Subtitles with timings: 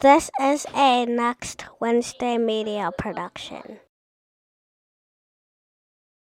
[0.00, 3.80] This is a Next Wednesday media production.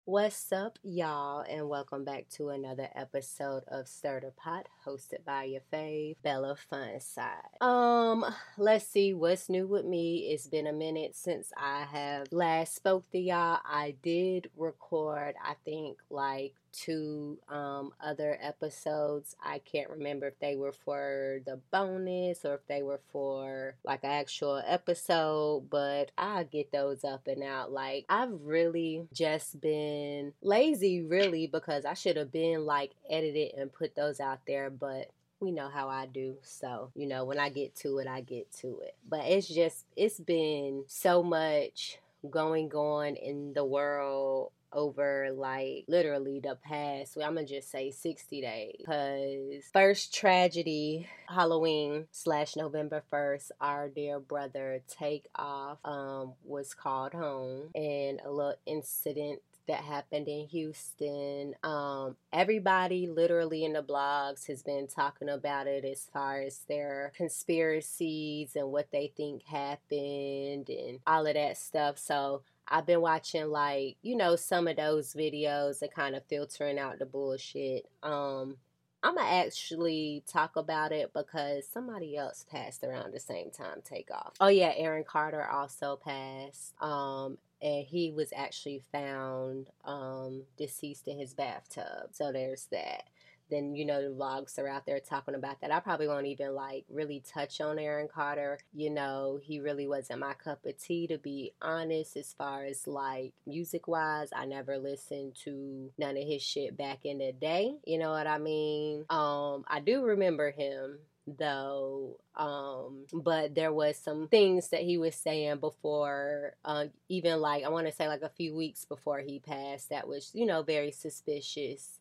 [0.05, 5.43] What's up, y'all, and welcome back to another episode of Stir the Pot, hosted by
[5.43, 7.61] your fave, Bella Fun Size.
[7.61, 8.25] Um,
[8.57, 10.32] let's see what's new with me.
[10.32, 13.60] It's been a minute since I have last spoke to y'all.
[13.64, 19.36] I did record, I think, like two um, other episodes.
[19.44, 24.04] I can't remember if they were for the bonus or if they were for like
[24.04, 27.72] an actual episode, but I'll get those up and out.
[27.72, 33.74] Like, I've really just been lazy, really, because I should have been like edited and
[33.74, 36.36] put those out there, but we know how I do.
[36.41, 38.96] So, you know, when I get to it, I get to it.
[39.08, 41.99] But it's just, it's been so much
[42.30, 48.41] going on in the world over like literally the past i'm gonna just say 60
[48.41, 48.76] days.
[48.77, 57.70] Because first tragedy halloween slash november 1st our dear brother Takeoff um was called home
[57.74, 61.54] and a little incident that happened in Houston.
[61.63, 67.11] Um, everybody, literally in the blogs, has been talking about it as far as their
[67.15, 71.97] conspiracies and what they think happened and all of that stuff.
[71.97, 76.80] So I've been watching like, you know, some of those videos and kind of filtering
[76.80, 77.85] out the bullshit.
[78.03, 78.57] Um
[79.02, 84.33] I'm gonna actually talk about it because somebody else passed around the same time Takeoff.
[84.39, 86.73] Oh yeah, Aaron Carter also passed.
[86.81, 92.09] Um and he was actually found um deceased in his bathtub.
[92.11, 93.03] So there's that
[93.49, 95.71] then you know the vlogs are out there talking about that.
[95.71, 98.59] I probably won't even like really touch on Aaron Carter.
[98.73, 102.87] You know, he really wasn't my cup of tea to be honest as far as
[102.87, 104.30] like music wise.
[104.35, 107.75] I never listened to none of his shit back in the day.
[107.85, 109.05] You know what I mean?
[109.09, 110.99] Um I do remember him
[111.38, 117.63] though um but there was some things that he was saying before uh, even like
[117.63, 120.63] i want to say like a few weeks before he passed that was you know
[120.63, 121.99] very suspicious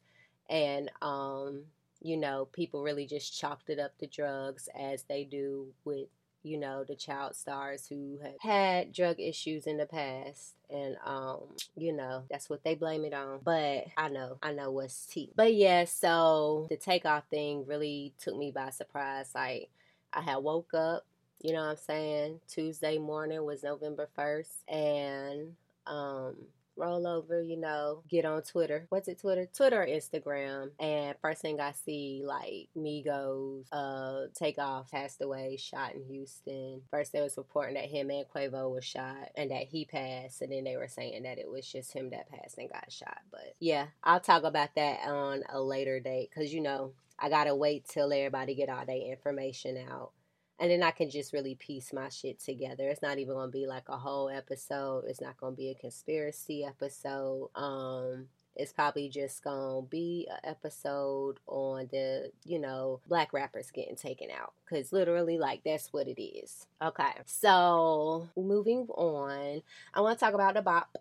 [0.48, 1.64] and um,
[2.00, 6.08] you know, people really just chalked it up to drugs as they do with
[6.42, 11.40] you know the child stars who have had drug issues in the past and um
[11.76, 15.30] you know that's what they blame it on but i know i know what's tea.
[15.36, 19.70] But yeah so the takeoff thing really took me by surprise like
[20.12, 21.04] i had woke up
[21.40, 22.40] you know what i'm saying?
[22.48, 25.54] Tuesday morning was november 1st and
[25.86, 26.36] um
[26.78, 28.86] roll over, you know, get on Twitter.
[28.88, 29.48] What's it, Twitter?
[29.54, 30.70] Twitter or Instagram.
[30.78, 36.82] And first thing I see, like, Migos, uh, Takeoff passed away, shot in Houston.
[36.90, 40.42] First they was reporting that him and Quavo was shot and that he passed.
[40.42, 43.18] And then they were saying that it was just him that passed and got shot.
[43.30, 47.54] But yeah, I'll talk about that on a later date because, you know, I gotta
[47.54, 50.12] wait till everybody get all their information out
[50.58, 52.88] and then I can just really piece my shit together.
[52.88, 55.04] It's not even gonna be like a whole episode.
[55.06, 57.50] It's not gonna be a conspiracy episode.
[57.54, 58.26] Um,
[58.56, 64.28] it's probably just gonna be an episode on the you know black rappers getting taken
[64.30, 66.66] out because literally like that's what it is.
[66.82, 69.62] Okay, so moving on,
[69.94, 70.96] I want to talk about the bop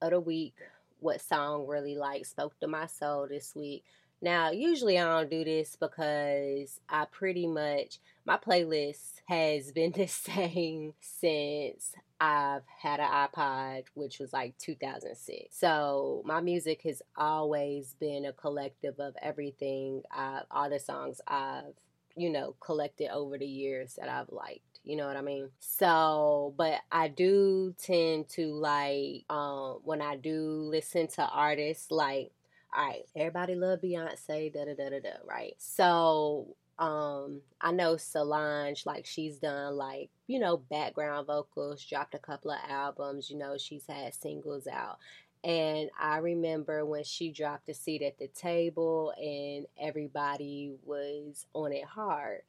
[0.00, 0.54] of the week.
[1.00, 3.84] What song really like spoke to my soul this week?
[4.22, 10.06] Now, usually I don't do this because I pretty much, my playlist has been the
[10.06, 15.56] same since I've had an iPod, which was like 2006.
[15.58, 21.74] So my music has always been a collective of everything, I, all the songs I've,
[22.16, 24.60] you know, collected over the years that I've liked.
[24.84, 25.50] You know what I mean?
[25.58, 32.32] So, but I do tend to like um when I do listen to artists like
[32.74, 35.54] right, everybody love Beyonce, da da da da da, right?
[35.58, 42.18] So um I know Solange, like she's done like, you know, background vocals, dropped a
[42.18, 44.98] couple of albums, you know, she's had singles out.
[45.44, 51.72] And I remember when she dropped a seat at the table and everybody was on
[51.72, 52.42] it hard.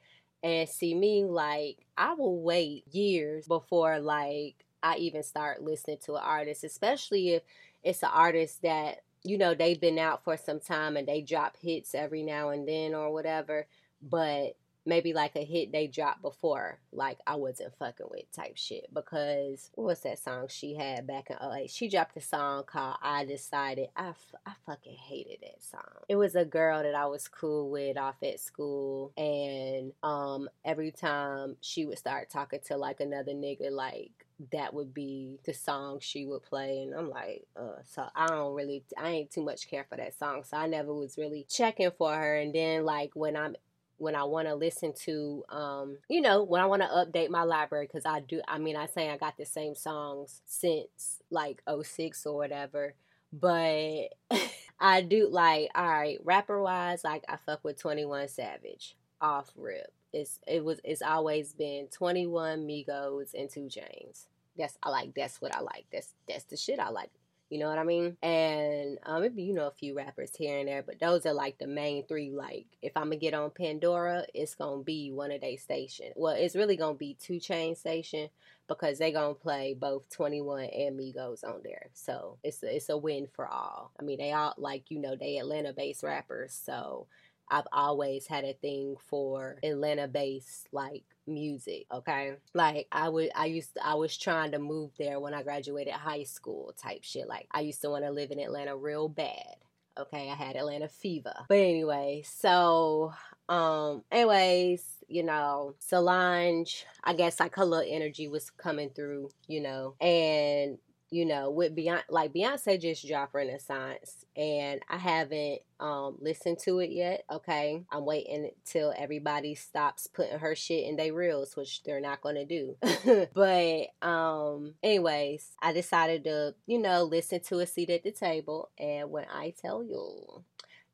[0.43, 6.15] And see me like I will wait years before like I even start listening to
[6.15, 7.43] an artist, especially if
[7.83, 11.57] it's an artist that you know, they've been out for some time and they drop
[11.61, 13.67] hits every now and then or whatever,
[14.01, 14.55] but
[14.85, 18.87] maybe like a hit they dropped before, like I wasn't fucking with type shit.
[18.93, 21.67] Because what's that song she had back in LA?
[21.67, 23.89] She dropped a song called I Decided.
[23.95, 26.03] I, f- I fucking hated that song.
[26.09, 30.91] It was a girl that I was cool with off at school, and um, every
[30.91, 34.11] time she would start talking to like another nigga, like
[34.51, 38.53] that would be the song she would play and I'm like, uh so I don't
[38.53, 40.43] really I ain't too much care for that song.
[40.43, 43.55] So I never was really checking for her and then like when I'm
[43.97, 47.43] when I want to listen to, um, you know, when I want to update my
[47.43, 51.61] library, because I do, I mean, I say I got the same songs since like
[51.81, 52.95] 06 or whatever,
[53.31, 54.09] but
[54.79, 59.93] I do like, all right, rapper wise, like I fuck with 21 Savage off rip.
[60.11, 64.25] It's, it was, it's always been 21 Migos and 2 Chainz.
[64.57, 65.85] That's, I like, that's what I like.
[65.91, 67.09] That's, that's the shit I like.
[67.53, 68.17] You know what I mean?
[68.23, 71.59] And um, maybe you know a few rappers here and there, but those are like
[71.59, 72.31] the main three.
[72.31, 76.13] Like, if I'm gonna get on Pandora, it's gonna be one of their stations.
[76.15, 78.29] Well, it's really gonna be 2 Chainz station
[78.67, 81.89] because they gonna play both 21 and Migos on there.
[81.93, 83.91] So it's a, it's a win for all.
[83.99, 87.05] I mean, they all like you know they Atlanta based rappers, so
[87.49, 92.35] I've always had a thing for Atlanta based like music, okay?
[92.53, 95.93] Like I would I used to, I was trying to move there when I graduated
[95.93, 97.27] high school type shit.
[97.27, 99.55] Like I used to want to live in Atlanta real bad.
[99.97, 101.35] Okay, I had Atlanta fever.
[101.47, 103.13] But anyway, so
[103.49, 109.61] um anyways, you know, Solange, I guess like her little energy was coming through, you
[109.61, 110.77] know, and
[111.13, 116.79] you know, with Beyonce, like Beyonce just dropped Renaissance, and I haven't um listened to
[116.79, 117.23] it yet.
[117.31, 122.21] Okay, I'm waiting till everybody stops putting her shit in their reels, which they're not
[122.21, 122.77] gonna do.
[123.35, 128.71] but um, anyways, I decided to, you know, listen to a seat at the table,
[128.79, 130.43] and when I tell you,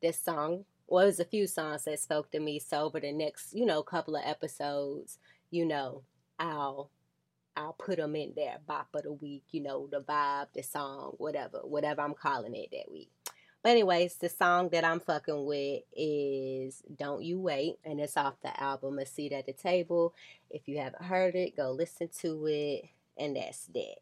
[0.01, 2.59] this song well, there's a few songs that spoke to me.
[2.59, 5.19] So over the next, you know, couple of episodes,
[5.51, 6.01] you know,
[6.39, 6.89] I'll
[7.59, 8.57] I'll put them in there.
[8.65, 12.69] Bop of the week, you know, the vibe, the song, whatever, whatever I'm calling it
[12.71, 13.11] that week.
[13.61, 18.35] But anyways, the song that I'm fucking with is Don't You Wait, and it's off
[18.41, 20.13] the album A Seat at the Table.
[20.49, 22.85] If you haven't heard it, go listen to it,
[23.17, 23.97] and that's that.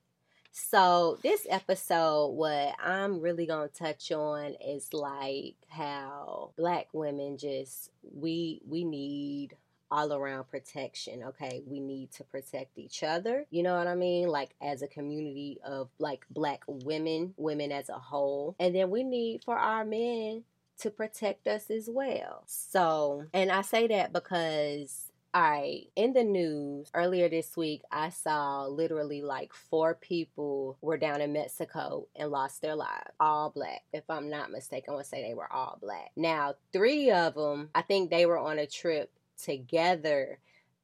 [0.52, 7.92] So this episode, what I'm really gonna touch on is like how black women just
[8.02, 9.56] we we need
[9.92, 11.24] all around protection.
[11.24, 13.46] Okay, we need to protect each other.
[13.50, 14.28] You know what I mean?
[14.28, 18.56] Like as a community of like black women, women as a whole.
[18.60, 20.44] And then we need for our men
[20.80, 22.44] to protect us as well.
[22.46, 28.10] So, and I say that because all right, in the news earlier this week, I
[28.10, 33.12] saw literally like four people were down in Mexico and lost their lives.
[33.20, 33.84] All black.
[33.94, 36.12] If I'm not mistaken, I to say they were all black.
[36.16, 39.12] Now, three of them, I think they were on a trip
[39.42, 40.40] together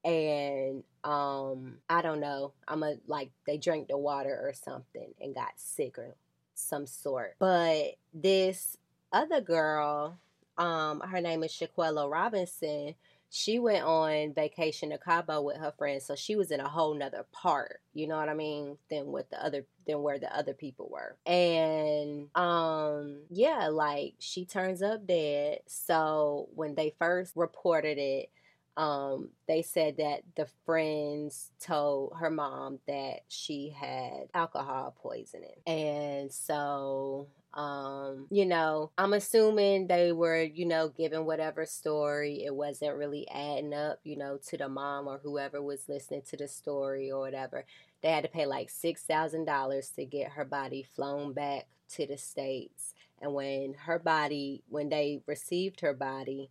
[0.06, 2.54] and um I don't know.
[2.68, 6.16] I'm a like they drank the water or something and got sick or
[6.56, 7.36] some sort.
[7.40, 8.78] But this
[9.12, 10.18] other girl,
[10.58, 12.96] um, her name is Shaquella Robinson.
[13.30, 16.94] She went on vacation to Cabo with her friends, so she was in a whole
[16.94, 20.54] nother part, you know what I mean, than what the other than where the other
[20.54, 21.16] people were.
[21.26, 25.60] And um yeah, like she turns up dead.
[25.66, 28.30] So when they first reported it,
[28.75, 35.62] um, they said that the friends told her mom that she had alcohol poisoning.
[35.68, 42.44] And so, um, you know, I'm assuming they were, you know, given whatever story.
[42.44, 46.38] It wasn't really adding up, you know, to the mom or whoever was listening to
[46.38, 47.66] the story or whatever.
[48.02, 52.96] They had to pay like $6,000 to get her body flown back to the States.
[53.22, 56.50] And when her body, when they received her body,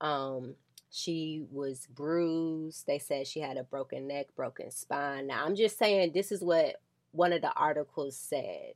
[0.00, 0.56] um,
[0.90, 2.86] she was bruised.
[2.86, 5.28] They said she had a broken neck, broken spine.
[5.28, 6.76] Now, I'm just saying this is what
[7.12, 8.74] one of the articles said.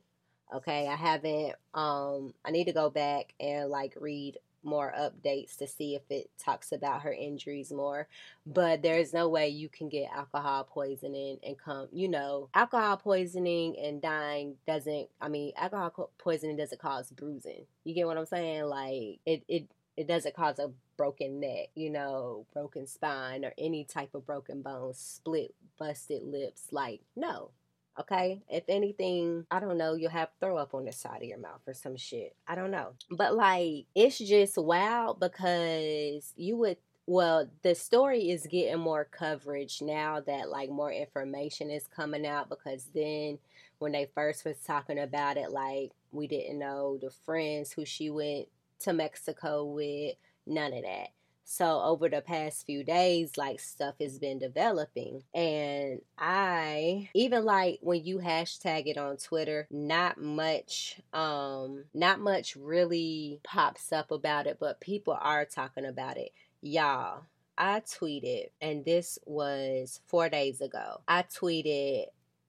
[0.53, 5.67] Okay, I haven't um I need to go back and like read more updates to
[5.67, 8.07] see if it talks about her injuries more.
[8.45, 13.77] But there's no way you can get alcohol poisoning and come, you know, alcohol poisoning
[13.77, 17.65] and dying doesn't, I mean, alcohol poisoning doesn't cause bruising.
[17.83, 18.63] You get what I'm saying?
[18.65, 23.83] Like, it, it, it doesn't cause a broken neck, you know, broken spine, or any
[23.83, 26.67] type of broken bones, split, busted lips.
[26.71, 27.51] Like, no.
[27.99, 28.41] Okay?
[28.49, 31.61] If anything, I don't know, you'll have throw up on the side of your mouth
[31.65, 32.35] or some shit.
[32.47, 32.93] I don't know.
[33.09, 39.81] But like, it's just wild because you would well, the story is getting more coverage
[39.81, 43.37] now that like more information is coming out because then
[43.77, 48.09] when they first was talking about it, like we didn't know the friends who she
[48.09, 48.47] went
[48.85, 50.15] to Mexico with,
[50.47, 51.09] none of that.
[51.47, 55.23] So over the past few days, like stuff has been developing.
[55.33, 62.55] And I even like when you hashtag it on Twitter, not much um not much
[62.55, 66.31] really pops up about it, but people are talking about it.
[66.61, 67.25] Y'all,
[67.59, 71.01] I tweeted, and this was four days ago.
[71.07, 72.05] I tweeted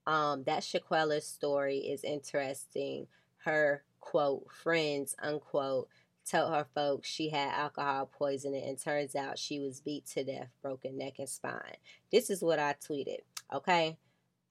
[0.07, 3.09] um that Shaquella's story is interesting.
[3.45, 5.88] Her quote friends unquote
[6.28, 10.49] told her folks she had alcohol poisoning and turns out she was beat to death,
[10.62, 11.76] broken neck and spine.
[12.11, 13.21] This is what I tweeted,
[13.52, 13.99] okay?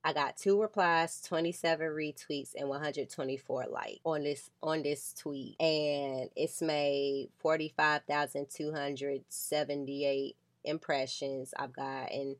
[0.03, 5.59] I got two replies, 27 retweets, and 124 likes on this on this tweet.
[5.59, 11.55] And it's made 45,278 impressions.
[11.57, 12.35] I've gotten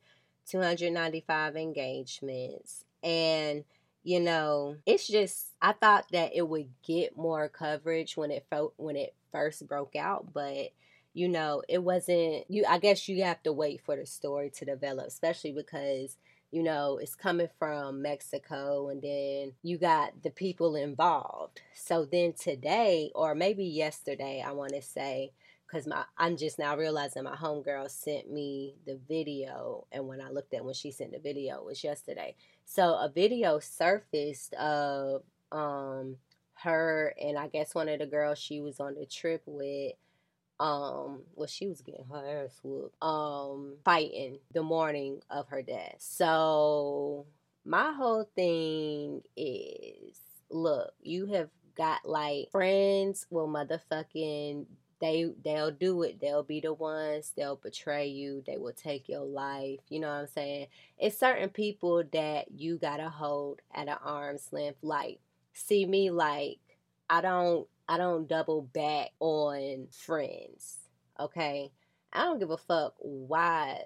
[0.46, 2.84] 295 engagements.
[3.02, 3.64] And
[4.04, 8.74] you know, it's just I thought that it would get more coverage when it felt
[8.76, 10.70] when it first broke out, but
[11.12, 14.64] you know, it wasn't you I guess you have to wait for the story to
[14.64, 16.16] develop, especially because
[16.52, 21.60] you know, it's coming from Mexico and then you got the people involved.
[21.74, 25.32] So then today or maybe yesterday, I want to say
[25.66, 30.30] because my I'm just now realizing my homegirl sent me the video, and when I
[30.30, 32.36] looked at when she sent the video, it was yesterday.
[32.64, 36.16] So a video surfaced of um
[36.62, 39.92] her and I guess one of the girls she was on the trip with.
[40.58, 43.02] Um, well, she was getting her ass whooped.
[43.02, 45.96] Um, fighting the morning of her death.
[45.98, 47.26] So
[47.64, 54.64] my whole thing is, look, you have got like friends will motherfucking
[55.00, 59.24] they they'll do it they'll be the ones they'll betray you they will take your
[59.24, 60.66] life you know what i'm saying
[60.98, 65.18] it's certain people that you gotta hold at an arm's length like
[65.56, 66.58] see me like
[67.08, 70.78] i don't i don't double back on friends
[71.18, 71.70] okay
[72.12, 73.82] i don't give a fuck why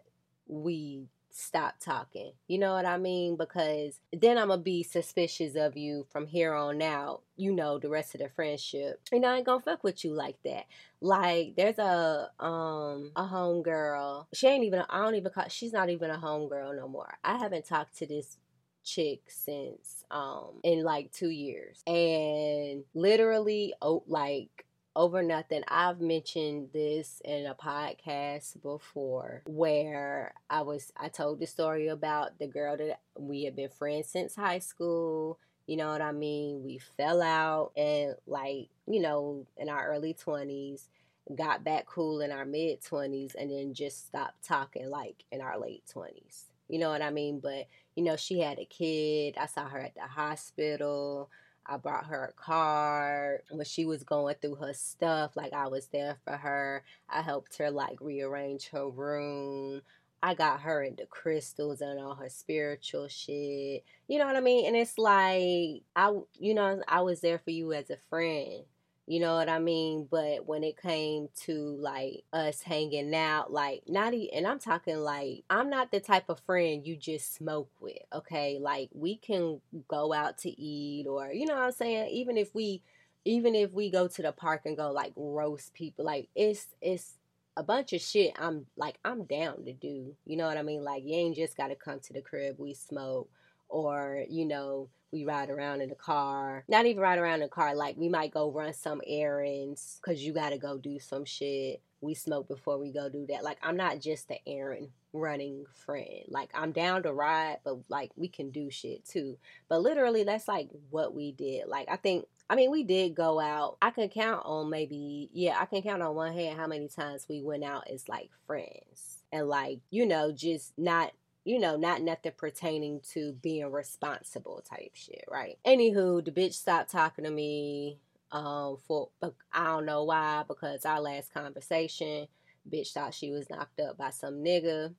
[0.47, 2.33] we stop talking.
[2.49, 3.37] You know what I mean?
[3.37, 7.23] Because then I'm gonna be suspicious of you from here on out.
[7.37, 9.00] You know, the rest of the friendship.
[9.12, 10.67] And I ain't gonna fuck with you like that.
[11.00, 14.27] Like there's a um a homegirl.
[14.35, 17.19] She ain't even I don't even call she's not even a homegirl no more.
[17.25, 18.37] I haven't talked to this
[18.85, 21.83] chick since um in like two years.
[21.87, 25.63] And literally oh like over nothing.
[25.69, 32.39] I've mentioned this in a podcast before where I was I told the story about
[32.39, 35.39] the girl that we had been friends since high school.
[35.67, 36.65] You know what I mean?
[36.65, 40.89] We fell out and like, you know, in our early 20s,
[41.37, 45.59] got back cool in our mid 20s and then just stopped talking like in our
[45.59, 46.45] late 20s.
[46.71, 47.41] You know what I mean?
[47.41, 49.37] But you know, she had a kid.
[49.37, 51.29] I saw her at the hospital.
[51.67, 55.37] I brought her a card when she was going through her stuff.
[55.37, 56.85] Like I was there for her.
[57.09, 59.83] I helped her like rearrange her room.
[60.23, 63.85] I got her into crystals and all her spiritual shit.
[64.07, 64.67] You know what I mean?
[64.67, 68.65] And it's like I you know, I was there for you as a friend.
[69.11, 70.07] You know what I mean?
[70.09, 74.99] But when it came to like us hanging out, like not even, and I'm talking
[74.99, 77.99] like I'm not the type of friend you just smoke with.
[78.12, 82.11] Okay, like we can go out to eat, or you know what I'm saying.
[82.11, 82.83] Even if we,
[83.25, 87.14] even if we go to the park and go like roast people, like it's it's
[87.57, 88.33] a bunch of shit.
[88.38, 90.14] I'm like I'm down to do.
[90.25, 90.85] You know what I mean?
[90.85, 92.61] Like you ain't just got to come to the crib.
[92.61, 93.29] We smoke,
[93.71, 96.65] or you know we ride around in the car.
[96.69, 97.75] Not even ride around in the car.
[97.75, 101.83] Like we might go run some errands because you got to go do some shit.
[102.00, 103.45] We smoke before we go do that.
[103.45, 106.25] Like I'm not just the errand running friend.
[106.29, 109.37] Like I'm down to ride, but like we can do shit too.
[109.69, 111.67] But literally, that's like what we did.
[111.67, 113.77] Like I think I mean, we did go out.
[113.81, 117.27] I can count on maybe, yeah, I can count on one hand how many times
[117.29, 119.23] we went out as like friends.
[119.31, 121.12] And like, you know, just not
[121.45, 125.59] you know, not nothing pertaining to being responsible type shit, right?
[125.65, 127.99] Anywho, the bitch stopped talking to me
[128.33, 129.09] um for
[129.53, 132.29] I don't know why because our last conversation,
[132.71, 134.95] bitch thought she was knocked up by some nigga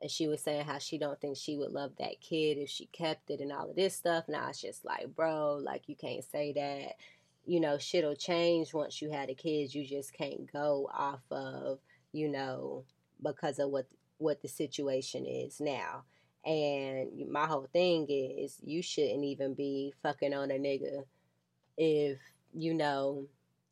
[0.00, 2.86] and she was saying how she don't think she would love that kid if she
[2.86, 4.24] kept it and all of this stuff.
[4.28, 6.96] Now it's just like, bro, like you can't say that.
[7.46, 9.74] You know, shit'll change once you had a kid.
[9.74, 11.78] You just can't go off of,
[12.12, 12.84] you know,
[13.22, 13.86] because of what
[14.18, 16.04] what the situation is now.
[16.44, 21.04] And my whole thing is you shouldn't even be fucking on a nigga
[21.76, 22.18] if,
[22.52, 23.26] you know,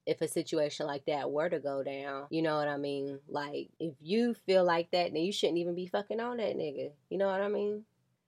[0.07, 2.27] if a situation like that were to go down.
[2.31, 3.21] You know what I mean?
[3.29, 6.91] Like, if you feel like that, then you shouldn't even be fucking on that nigga.
[7.11, 7.85] You know what I mean?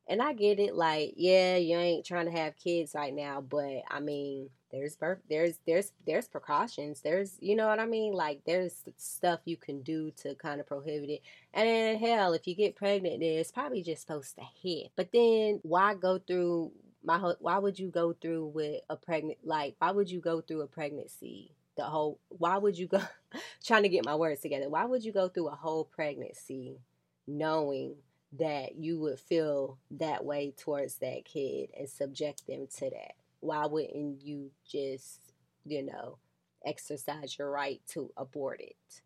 [0.06, 3.82] And I get it, like, yeah, you ain't trying to have kids right now, but
[3.90, 8.12] I mean, there's birth there's there's there's precautions there's you know what i mean?
[8.12, 11.20] Like there's stuff you can do to kind of prohibit it.
[11.52, 14.90] And then hell if you get pregnant then it's probably just supposed to hit.
[14.96, 16.72] But then why go through
[17.04, 20.40] my whole, why would you go through with a pregnant like why would you go
[20.40, 23.00] through a pregnancy the whole why would you go
[23.64, 26.78] trying to get my words together why would you go through a whole pregnancy
[27.26, 27.94] knowing
[28.38, 33.14] that you would feel that way towards that kid and subject them to that
[33.44, 35.20] why wouldn't you just,
[35.66, 36.16] you know,
[36.64, 39.02] exercise your right to abort it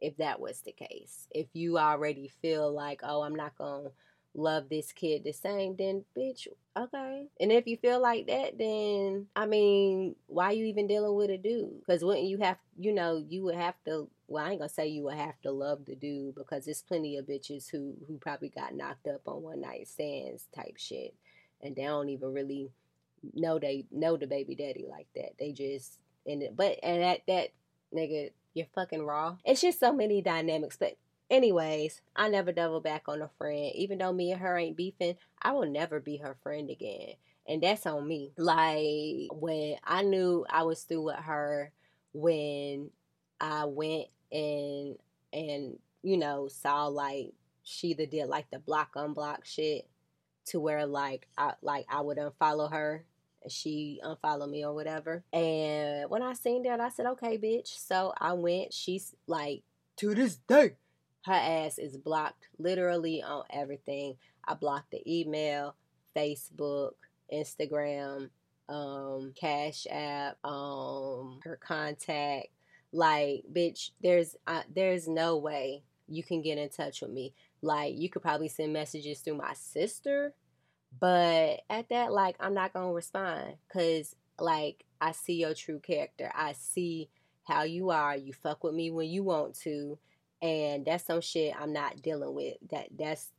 [0.00, 1.28] if that was the case.
[1.30, 3.90] If you already feel like, oh, I'm not going to
[4.34, 7.26] love this kid the same, then bitch, okay.
[7.38, 11.38] And if you feel like that, then I mean, why you even dealing with a
[11.38, 11.80] dude?
[11.80, 14.08] Because wouldn't you have, you know, you would have to.
[14.26, 17.16] Well, I ain't gonna say you would have to love the dude because there's plenty
[17.16, 21.14] of bitches who who probably got knocked up on one night stands type shit,
[21.62, 22.70] and they don't even really
[23.34, 25.38] know they know the baby daddy like that.
[25.38, 27.48] They just and it, but and that that
[27.94, 29.36] nigga, you're fucking raw.
[29.44, 30.96] It's just so many dynamics, but
[31.30, 33.72] Anyways, I never double back on a friend.
[33.74, 37.14] Even though me and her ain't beefing, I will never be her friend again.
[37.48, 38.32] And that's on me.
[38.36, 41.72] Like when I knew I was through with her
[42.12, 42.90] when
[43.40, 44.96] I went and
[45.32, 49.88] and you know saw like she either did like the block unblock shit
[50.46, 53.04] to where like I like I would unfollow her
[53.42, 55.24] and she unfollowed me or whatever.
[55.32, 57.78] And when I seen that I said, Okay, bitch.
[57.78, 59.62] So I went, she's like
[59.96, 60.76] to this day
[61.24, 64.16] her ass is blocked literally on everything.
[64.46, 65.74] I blocked the email,
[66.14, 66.92] Facebook,
[67.32, 68.28] Instagram,
[68.68, 72.48] um, Cash App, um, her contact.
[72.94, 77.34] Like, bitch, there's uh, there's no way you can get in touch with me.
[77.62, 80.34] Like, you could probably send messages through my sister,
[80.98, 86.30] but at that, like, I'm not gonna respond because, like, I see your true character.
[86.34, 87.10] I see
[87.44, 88.16] how you are.
[88.16, 89.98] You fuck with me when you want to
[90.44, 92.56] and that's some shit I'm not dealing with.
[92.70, 93.32] That that's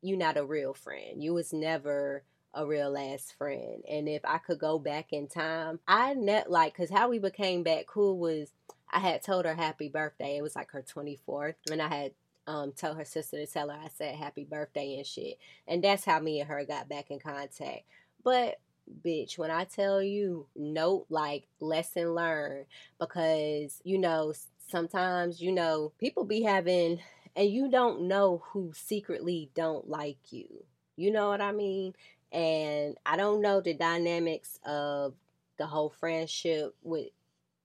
[0.00, 1.22] you not a real friend.
[1.22, 2.22] You was never
[2.54, 3.82] a real ass friend.
[3.90, 7.64] And if I could go back in time, I net like cuz how we became
[7.64, 8.52] back cool was
[8.92, 10.36] I had told her happy birthday.
[10.36, 12.12] It was like her 24th and I had
[12.46, 15.38] um told her sister to tell her I said happy birthday and shit.
[15.66, 17.82] And that's how me and her got back in contact.
[18.24, 18.60] But
[19.04, 22.66] bitch, when I tell you note like lesson learned
[22.98, 24.32] because you know
[24.72, 27.00] sometimes, you know, people be having,
[27.36, 30.64] and you don't know who secretly don't like you.
[30.96, 31.94] You know what I mean?
[32.32, 35.14] And I don't know the dynamics of
[35.58, 37.08] the whole friendship with,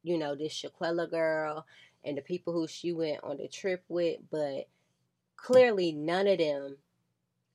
[0.08, 1.66] you know, this Shaquella girl
[2.04, 4.68] and the people who she went on the trip with, but
[5.36, 6.78] clearly none of them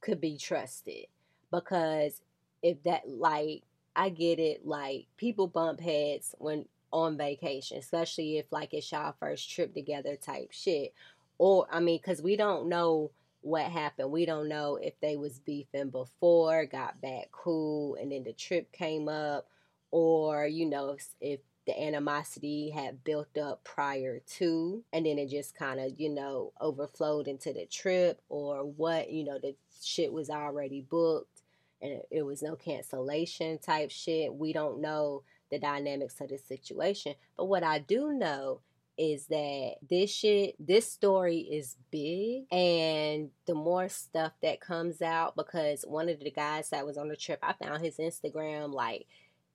[0.01, 1.07] could be trusted
[1.51, 2.21] because
[2.63, 3.63] if that like
[3.95, 9.15] I get it like people bump heads when on vacation, especially if like it's y'all
[9.19, 10.93] first trip together type shit.
[11.39, 13.11] Or I mean, cause we don't know
[13.41, 14.13] what happened.
[14.13, 18.71] We don't know if they was beefing before, got back cool, and then the trip
[18.73, 19.49] came up,
[19.91, 25.29] or you know if, if the animosity had built up prior to, and then it
[25.29, 30.13] just kind of you know overflowed into the trip, or what you know the shit
[30.13, 31.43] was already booked
[31.83, 34.33] and it was no cancellation type shit.
[34.33, 37.15] We don't know the dynamics of the situation.
[37.37, 38.61] But what I do know
[38.97, 45.35] is that this shit, this story is big, and the more stuff that comes out,
[45.35, 49.07] because one of the guys that was on the trip, I found his Instagram like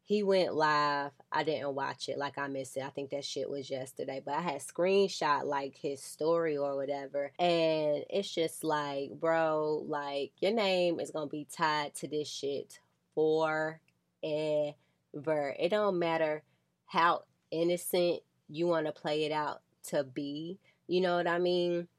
[0.08, 1.12] he went live.
[1.34, 2.84] I didn't watch it, like I missed it.
[2.84, 7.34] I think that shit was yesterday, but I had screenshot like his story or whatever,
[7.38, 12.80] and it's just like, bro, like your name is gonna be tied to this shit
[13.14, 13.82] for
[14.24, 14.74] a
[15.14, 15.54] ver.
[15.60, 16.42] It don't matter
[16.86, 20.58] how innocent you want to play it out to be.
[20.88, 21.90] You know what I mean?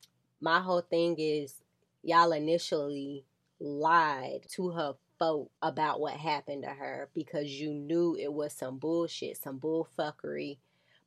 [0.41, 1.63] My whole thing is
[2.03, 3.27] y'all initially
[3.61, 9.37] lied to her about what happened to her because you knew it was some bullshit,
[9.37, 10.59] some bullfuckery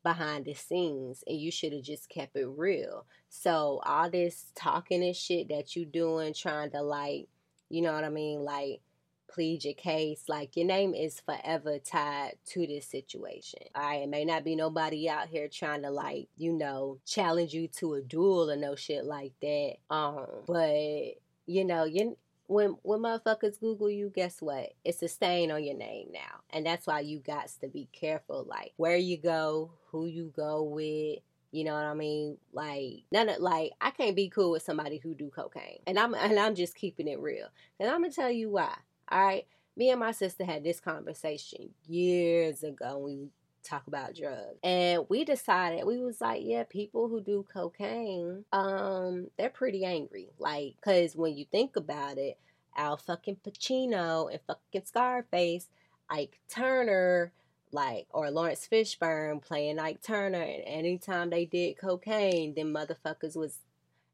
[0.04, 3.06] behind the scenes and you should have just kept it real.
[3.30, 7.28] So all this talking and shit that you doing trying to like,
[7.70, 8.82] you know what I mean, like
[9.32, 10.24] plead your case.
[10.28, 13.60] Like your name is forever tied to this situation.
[13.76, 17.54] All right, it may not be nobody out here trying to like, you know, challenge
[17.54, 19.76] you to a duel or no shit like that.
[19.90, 22.18] Um, but you know, you
[22.52, 24.74] when when motherfuckers Google you, guess what?
[24.84, 28.46] It's a stain on your name now, and that's why you got to be careful,
[28.48, 31.20] like where you go, who you go with.
[31.52, 32.38] You know what I mean?
[32.52, 36.14] Like none of like I can't be cool with somebody who do cocaine, and I'm
[36.14, 37.48] and I'm just keeping it real.
[37.80, 38.76] And I'm gonna tell you why.
[39.10, 39.46] All right.
[39.78, 42.98] Me and my sister had this conversation years ago.
[42.98, 43.30] We
[43.64, 44.60] talk about drugs.
[44.64, 50.30] And we decided we was like, yeah, people who do cocaine, um, they're pretty angry.
[50.40, 52.38] Like, cause when you think about it,
[52.76, 55.68] Al fucking Pacino and fucking Scarface,
[56.10, 57.32] Ike Turner,
[57.72, 63.58] like or Laurence Fishburne playing Ike Turner, and anytime they did cocaine, then motherfuckers was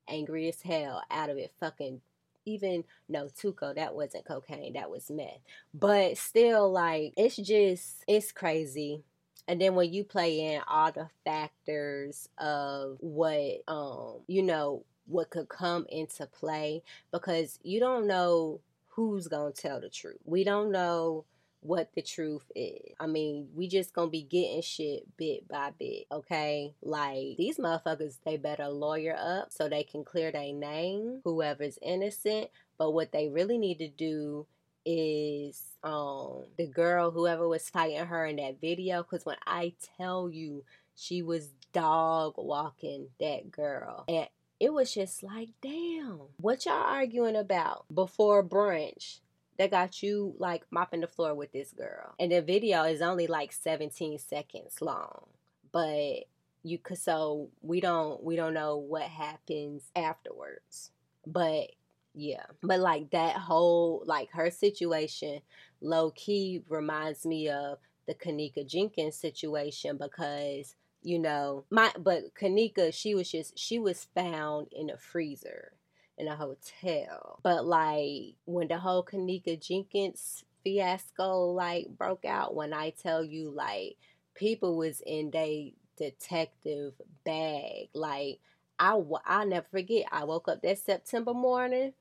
[0.07, 2.01] angry as hell out of it, fucking
[2.45, 5.41] even no Tuco, that wasn't cocaine, that was meth.
[5.73, 9.03] But still, like, it's just, it's crazy.
[9.47, 15.29] And then when you play in all the factors of what um you know what
[15.29, 20.17] could come into play because you don't know who's gonna tell the truth.
[20.25, 21.25] We don't know
[21.61, 22.93] what the truth is.
[22.99, 26.73] I mean, we just gonna be getting shit bit by bit, okay?
[26.81, 32.49] Like these motherfuckers, they better lawyer up so they can clear their name, whoever's innocent.
[32.77, 34.45] But what they really need to do
[34.89, 40.29] is um the girl, whoever was fighting her in that video, because when I tell
[40.29, 40.63] you
[40.95, 44.05] she was dog walking that girl.
[44.07, 44.27] And
[44.59, 49.19] it was just like, damn, what y'all arguing about before brunch?
[49.57, 52.13] that got you like mopping the floor with this girl.
[52.19, 55.25] And the video is only like 17 seconds long.
[55.71, 56.25] But
[56.63, 60.91] you could so we don't we don't know what happens afterwards.
[61.25, 61.71] But
[62.17, 62.43] yeah.
[62.63, 65.41] But like that whole like her situation
[65.81, 67.77] low key reminds me of
[68.07, 74.07] the Kenneka Jenkins situation because you know my but Kenneka she was just she was
[74.15, 75.73] found in a freezer
[76.17, 77.39] in a hotel.
[77.43, 83.51] But like when the whole Kenneka Jenkins fiasco like broke out, when I tell you
[83.51, 83.97] like
[84.33, 88.39] people was in they detective bag, like
[88.79, 90.05] I I never forget.
[90.11, 91.93] I woke up that September morning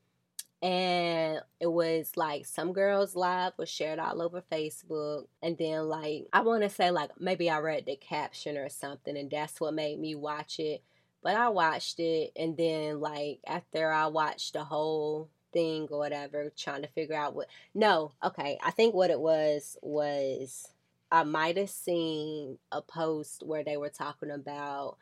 [0.61, 6.25] and it was like some girls live was shared all over facebook and then like
[6.33, 9.73] i want to say like maybe i read the caption or something and that's what
[9.73, 10.81] made me watch it
[11.23, 16.51] but I watched it and then like after I watched the whole thing or whatever,
[16.55, 18.57] trying to figure out what no, okay.
[18.63, 20.69] I think what it was was
[21.11, 24.97] I might have seen a post where they were talking about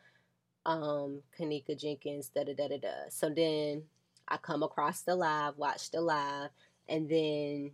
[0.64, 2.94] um Kenneka Jenkins, da da da da da.
[3.08, 3.84] So then
[4.28, 6.50] I come across the live, watch the live,
[6.88, 7.72] and then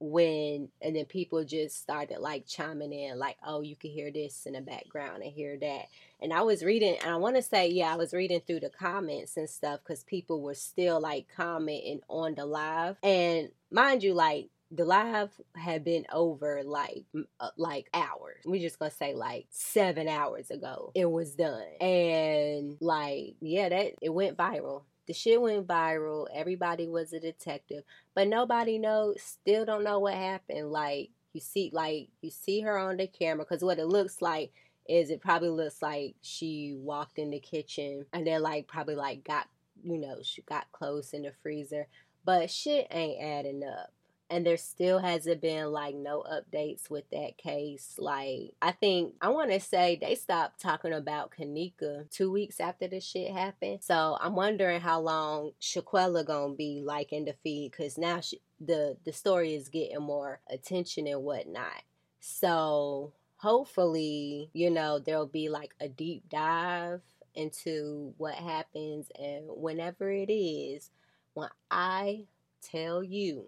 [0.00, 4.46] when and then people just started like chiming in like oh you can hear this
[4.46, 5.88] in the background and hear that
[6.22, 8.70] and i was reading and i want to say yeah i was reading through the
[8.70, 14.14] comments and stuff because people were still like commenting on the live and mind you
[14.14, 17.04] like the live had been over like
[17.40, 18.42] uh, like hours.
[18.44, 20.92] We're just gonna say like seven hours ago.
[20.94, 26.28] It was done, and like yeah, that it went viral the shit went viral.
[26.32, 27.82] Everybody was a detective,
[28.14, 29.20] but nobody knows.
[29.20, 30.70] Still don't know what happened.
[30.70, 34.52] Like you see, like you see her on the camera because what it looks like
[34.88, 39.24] is it probably looks like she walked in the kitchen and then like probably like
[39.24, 39.48] got
[39.82, 41.88] you know she got close in the freezer,
[42.24, 43.90] but shit ain't adding up
[44.30, 47.96] and there still hasn't been like no updates with that case.
[47.98, 52.86] Like I think I want to say they stopped talking about Kenneka two weeks after
[52.86, 53.80] the shit happened.
[53.82, 58.40] So I'm wondering how long Shaquella gonna be like in the feed because now she,
[58.60, 61.82] the the story is getting more attention and whatnot.
[62.20, 67.00] So hopefully, you know, there'll be like a deep dive
[67.34, 70.90] into what happens and whenever it is,
[71.34, 72.26] when I
[72.60, 73.46] tell you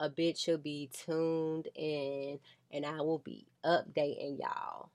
[0.00, 2.40] a bitch will be tuned in
[2.72, 4.90] and I will be updating y'all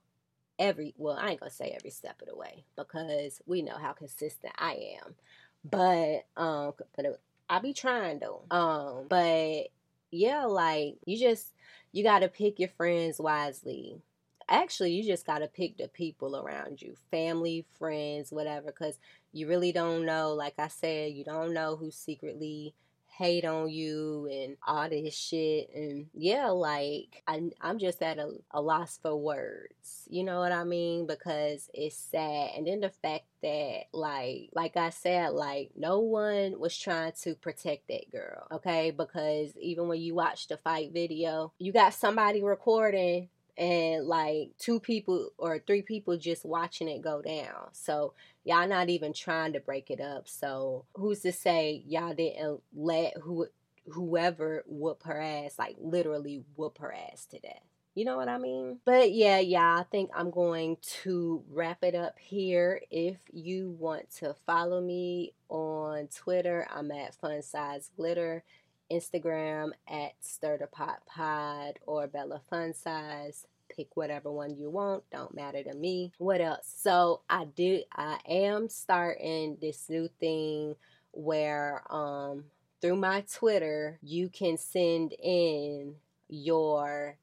[0.59, 3.93] every well, I ain't gonna say every step of the way because we know how
[3.93, 5.15] consistent I am.
[5.63, 8.43] But um but I be trying though.
[8.51, 9.67] Um but
[10.11, 11.53] yeah, like you just
[11.91, 14.01] you gotta pick your friends wisely.
[14.47, 18.99] Actually, you just gotta pick the people around you, family, friends, whatever, because
[19.33, 20.33] you really don't know.
[20.33, 22.73] Like I said, you don't know who secretly
[23.17, 25.69] hate on you and all this shit.
[25.73, 30.07] And yeah, like I, I'm just at a, a loss for words.
[30.09, 31.07] You know what I mean?
[31.07, 32.51] Because it's sad.
[32.57, 37.35] And then the fact that like like I said, like no one was trying to
[37.35, 38.47] protect that girl.
[38.51, 38.91] Okay.
[38.91, 44.79] Because even when you watch the fight video, you got somebody recording and like two
[44.79, 47.69] people or three people just watching it go down.
[47.71, 48.13] So
[48.43, 50.27] y'all not even trying to break it up.
[50.27, 53.47] So who's to say y'all didn't let who
[53.87, 57.63] whoever whoop her ass, like literally whoop her ass to death.
[57.93, 58.79] You know what I mean?
[58.83, 62.81] But yeah, yeah, I think I'm going to wrap it up here.
[62.91, 68.43] If you want to follow me on Twitter, I'm at Fun Size Glitter.
[68.91, 73.47] Instagram at Stir the Pot Pod or Bella Fun Size.
[73.75, 75.03] Pick whatever one you want.
[75.11, 76.11] Don't matter to me.
[76.17, 76.71] What else?
[76.77, 77.81] So I do.
[77.95, 80.75] I am starting this new thing
[81.11, 82.45] where um
[82.81, 85.95] through my Twitter you can send in
[86.27, 87.17] your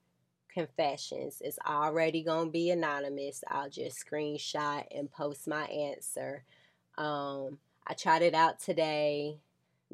[0.53, 1.41] confessions.
[1.45, 3.45] It's already gonna be anonymous.
[3.49, 6.45] I'll just screenshot and post my answer.
[6.99, 9.39] Um, I tried it out today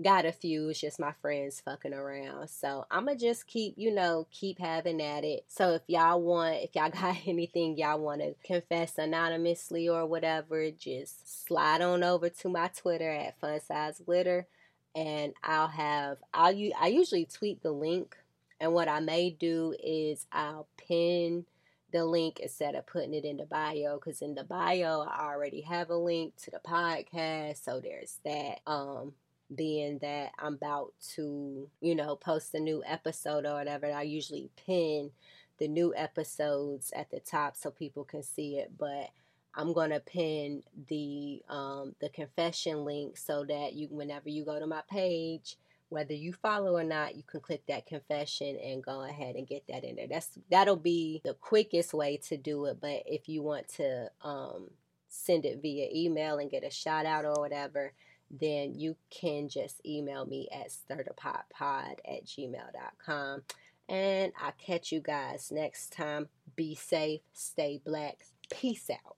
[0.02, 0.68] got a few.
[0.68, 2.48] It's just my friends fucking around.
[2.48, 5.44] So I'ma just keep, you know, keep having at it.
[5.48, 10.70] So if y'all want, if y'all got anything y'all want to confess anonymously or whatever,
[10.70, 14.46] just slide on over to my Twitter at Fun Size Glitter,
[14.94, 18.16] and I'll have I'll I usually tweet the link,
[18.60, 21.44] and what I may do is I'll pin
[21.90, 25.62] the link instead of putting it in the bio because in the bio I already
[25.62, 29.14] have a link to the podcast so there's that um
[29.54, 34.50] being that I'm about to, you know, post a new episode or whatever, I usually
[34.66, 35.10] pin
[35.58, 38.72] the new episodes at the top so people can see it.
[38.78, 39.10] But
[39.54, 44.66] I'm gonna pin the um, the confession link so that you, whenever you go to
[44.66, 45.56] my page,
[45.88, 49.66] whether you follow or not, you can click that confession and go ahead and get
[49.68, 50.06] that in there.
[50.08, 52.78] That's that'll be the quickest way to do it.
[52.80, 54.70] But if you want to um,
[55.08, 57.92] send it via email and get a shout out or whatever,
[58.30, 63.42] then you can just email me at stirthepotpod at gmail.com.
[63.88, 66.28] And I'll catch you guys next time.
[66.56, 68.18] Be safe, stay black.
[68.50, 69.16] Peace out.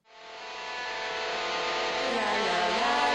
[2.15, 3.10] La, la, la,